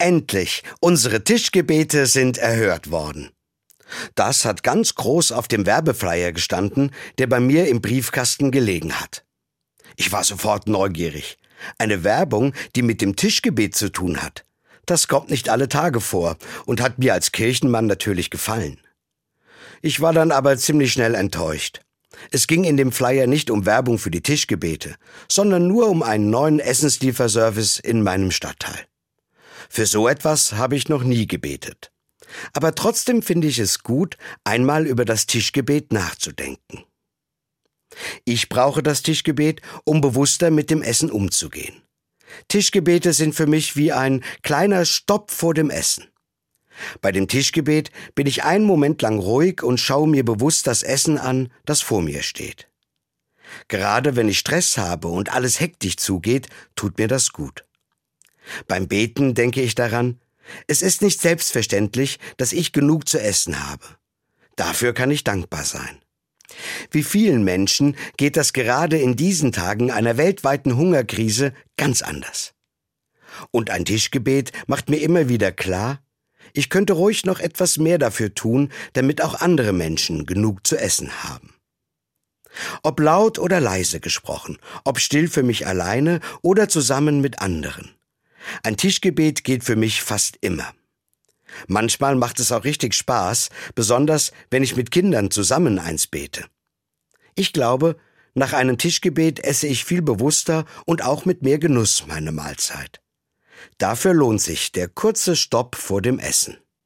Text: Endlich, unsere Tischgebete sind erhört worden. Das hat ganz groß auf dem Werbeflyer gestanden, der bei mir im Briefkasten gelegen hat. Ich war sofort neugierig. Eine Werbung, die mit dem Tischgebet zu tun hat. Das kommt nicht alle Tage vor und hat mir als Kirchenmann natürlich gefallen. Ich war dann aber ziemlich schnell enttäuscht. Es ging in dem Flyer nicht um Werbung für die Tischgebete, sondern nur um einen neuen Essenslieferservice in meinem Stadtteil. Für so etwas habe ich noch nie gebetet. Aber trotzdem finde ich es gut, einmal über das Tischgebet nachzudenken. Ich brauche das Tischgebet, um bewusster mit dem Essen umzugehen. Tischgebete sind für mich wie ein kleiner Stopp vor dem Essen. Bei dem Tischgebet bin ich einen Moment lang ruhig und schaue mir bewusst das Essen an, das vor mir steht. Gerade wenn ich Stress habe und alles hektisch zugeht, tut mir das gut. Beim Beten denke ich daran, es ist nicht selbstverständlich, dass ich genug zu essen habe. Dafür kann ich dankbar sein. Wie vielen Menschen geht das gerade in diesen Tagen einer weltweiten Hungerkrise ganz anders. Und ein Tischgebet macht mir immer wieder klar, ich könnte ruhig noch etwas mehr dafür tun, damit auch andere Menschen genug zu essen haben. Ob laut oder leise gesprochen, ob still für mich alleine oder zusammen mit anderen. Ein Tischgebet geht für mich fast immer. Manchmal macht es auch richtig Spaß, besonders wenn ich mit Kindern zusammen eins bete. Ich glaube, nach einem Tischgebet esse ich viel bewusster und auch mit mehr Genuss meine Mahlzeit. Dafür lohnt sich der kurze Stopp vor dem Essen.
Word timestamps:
Endlich, 0.00 0.62
unsere 0.80 1.24
Tischgebete 1.24 2.06
sind 2.06 2.38
erhört 2.38 2.90
worden. 2.90 3.28
Das 4.14 4.46
hat 4.46 4.62
ganz 4.62 4.94
groß 4.94 5.30
auf 5.30 5.46
dem 5.46 5.66
Werbeflyer 5.66 6.32
gestanden, 6.32 6.90
der 7.18 7.26
bei 7.26 7.38
mir 7.38 7.68
im 7.68 7.82
Briefkasten 7.82 8.50
gelegen 8.50 8.98
hat. 8.98 9.26
Ich 9.96 10.10
war 10.10 10.24
sofort 10.24 10.68
neugierig. 10.68 11.36
Eine 11.76 12.02
Werbung, 12.02 12.54
die 12.76 12.80
mit 12.80 13.02
dem 13.02 13.14
Tischgebet 13.14 13.74
zu 13.74 13.90
tun 13.90 14.22
hat. 14.22 14.46
Das 14.86 15.06
kommt 15.06 15.28
nicht 15.28 15.50
alle 15.50 15.68
Tage 15.68 16.00
vor 16.00 16.38
und 16.64 16.80
hat 16.80 16.98
mir 16.98 17.12
als 17.12 17.30
Kirchenmann 17.30 17.84
natürlich 17.84 18.30
gefallen. 18.30 18.80
Ich 19.82 20.00
war 20.00 20.14
dann 20.14 20.32
aber 20.32 20.56
ziemlich 20.56 20.94
schnell 20.94 21.14
enttäuscht. 21.14 21.82
Es 22.30 22.46
ging 22.46 22.64
in 22.64 22.78
dem 22.78 22.90
Flyer 22.90 23.26
nicht 23.26 23.50
um 23.50 23.66
Werbung 23.66 23.98
für 23.98 24.10
die 24.10 24.22
Tischgebete, 24.22 24.96
sondern 25.28 25.66
nur 25.66 25.90
um 25.90 26.02
einen 26.02 26.30
neuen 26.30 26.58
Essenslieferservice 26.58 27.80
in 27.80 28.02
meinem 28.02 28.30
Stadtteil. 28.30 28.86
Für 29.72 29.86
so 29.86 30.08
etwas 30.08 30.54
habe 30.54 30.74
ich 30.74 30.88
noch 30.88 31.04
nie 31.04 31.28
gebetet. 31.28 31.92
Aber 32.52 32.74
trotzdem 32.74 33.22
finde 33.22 33.46
ich 33.46 33.60
es 33.60 33.84
gut, 33.84 34.16
einmal 34.42 34.84
über 34.84 35.04
das 35.04 35.26
Tischgebet 35.26 35.92
nachzudenken. 35.92 36.84
Ich 38.24 38.48
brauche 38.48 38.82
das 38.82 39.02
Tischgebet, 39.02 39.62
um 39.84 40.00
bewusster 40.00 40.50
mit 40.50 40.70
dem 40.70 40.82
Essen 40.82 41.10
umzugehen. 41.10 41.82
Tischgebete 42.48 43.12
sind 43.12 43.34
für 43.34 43.46
mich 43.46 43.76
wie 43.76 43.92
ein 43.92 44.24
kleiner 44.42 44.84
Stopp 44.84 45.30
vor 45.30 45.54
dem 45.54 45.70
Essen. 45.70 46.04
Bei 47.00 47.12
dem 47.12 47.28
Tischgebet 47.28 47.92
bin 48.16 48.26
ich 48.26 48.42
einen 48.42 48.64
Moment 48.64 49.00
lang 49.02 49.20
ruhig 49.20 49.62
und 49.62 49.78
schaue 49.78 50.08
mir 50.08 50.24
bewusst 50.24 50.66
das 50.66 50.82
Essen 50.82 51.16
an, 51.16 51.52
das 51.64 51.80
vor 51.80 52.02
mir 52.02 52.22
steht. 52.22 52.68
Gerade 53.68 54.16
wenn 54.16 54.28
ich 54.28 54.38
Stress 54.38 54.78
habe 54.78 55.08
und 55.08 55.32
alles 55.32 55.60
hektisch 55.60 55.96
zugeht, 55.96 56.48
tut 56.74 56.98
mir 56.98 57.08
das 57.08 57.30
gut. 57.30 57.64
Beim 58.68 58.88
Beten 58.88 59.34
denke 59.34 59.62
ich 59.62 59.74
daran, 59.74 60.20
es 60.66 60.82
ist 60.82 61.02
nicht 61.02 61.20
selbstverständlich, 61.20 62.18
dass 62.36 62.52
ich 62.52 62.72
genug 62.72 63.08
zu 63.08 63.20
essen 63.20 63.68
habe. 63.68 63.84
Dafür 64.56 64.92
kann 64.92 65.10
ich 65.10 65.24
dankbar 65.24 65.64
sein. 65.64 66.00
Wie 66.90 67.02
vielen 67.02 67.44
Menschen 67.44 67.96
geht 68.16 68.36
das 68.36 68.52
gerade 68.52 68.98
in 68.98 69.16
diesen 69.16 69.52
Tagen 69.52 69.90
einer 69.90 70.16
weltweiten 70.16 70.76
Hungerkrise 70.76 71.54
ganz 71.76 72.02
anders. 72.02 72.52
Und 73.52 73.70
ein 73.70 73.84
Tischgebet 73.84 74.52
macht 74.66 74.90
mir 74.90 74.98
immer 74.98 75.28
wieder 75.28 75.52
klar, 75.52 76.02
ich 76.52 76.68
könnte 76.68 76.94
ruhig 76.94 77.24
noch 77.24 77.38
etwas 77.38 77.78
mehr 77.78 77.98
dafür 77.98 78.34
tun, 78.34 78.72
damit 78.94 79.22
auch 79.22 79.34
andere 79.34 79.72
Menschen 79.72 80.26
genug 80.26 80.66
zu 80.66 80.76
essen 80.76 81.22
haben. 81.22 81.54
Ob 82.82 82.98
laut 82.98 83.38
oder 83.38 83.60
leise 83.60 84.00
gesprochen, 84.00 84.58
ob 84.84 84.98
still 84.98 85.28
für 85.28 85.44
mich 85.44 85.68
alleine 85.68 86.18
oder 86.42 86.68
zusammen 86.68 87.20
mit 87.20 87.40
anderen. 87.40 87.94
Ein 88.62 88.76
Tischgebet 88.76 89.44
geht 89.44 89.64
für 89.64 89.76
mich 89.76 90.02
fast 90.02 90.38
immer. 90.40 90.72
Manchmal 91.66 92.14
macht 92.16 92.40
es 92.40 92.52
auch 92.52 92.64
richtig 92.64 92.94
Spaß, 92.94 93.50
besonders 93.74 94.32
wenn 94.50 94.62
ich 94.62 94.76
mit 94.76 94.90
Kindern 94.90 95.30
zusammen 95.30 95.78
eins 95.78 96.06
bete. 96.06 96.46
Ich 97.34 97.52
glaube, 97.52 97.96
nach 98.34 98.52
einem 98.52 98.78
Tischgebet 98.78 99.42
esse 99.42 99.66
ich 99.66 99.84
viel 99.84 100.02
bewusster 100.02 100.64
und 100.86 101.02
auch 101.02 101.24
mit 101.24 101.42
mehr 101.42 101.58
Genuss 101.58 102.06
meine 102.06 102.32
Mahlzeit. 102.32 103.00
Dafür 103.78 104.14
lohnt 104.14 104.40
sich 104.40 104.72
der 104.72 104.88
kurze 104.88 105.36
Stopp 105.36 105.74
vor 105.74 106.00
dem 106.00 106.18
Essen. 106.18 106.56